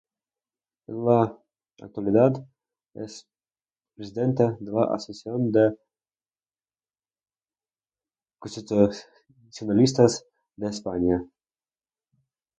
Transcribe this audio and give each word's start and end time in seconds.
En 0.87 0.95
la 1.05 1.39
actualidad 1.79 2.33
es 2.95 3.27
presidente 3.93 4.41
de 4.59 4.71
la 4.71 4.85
Asociación 4.95 5.51
de 5.51 5.75
Constitucionalistas 8.39 10.25
de 10.55 10.69
España. 10.69 11.23